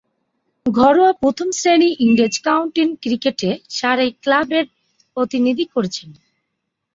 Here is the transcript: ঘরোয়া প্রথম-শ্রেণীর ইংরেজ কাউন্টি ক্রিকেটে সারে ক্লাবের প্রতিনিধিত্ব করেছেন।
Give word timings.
ঘরোয়া 0.65 1.11
প্রথম-শ্রেণীর 1.21 1.93
ইংরেজ 1.99 2.35
কাউন্টি 2.39 2.83
ক্রিকেটে 3.03 3.49
সারে 3.69 4.05
ক্লাবের 4.23 4.65
প্রতিনিধিত্ব 5.17 5.73
করেছেন। 5.75 6.09